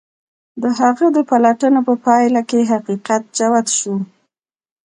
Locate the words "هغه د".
0.79-1.17